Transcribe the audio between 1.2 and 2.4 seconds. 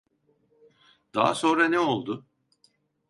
sonra ne oldu?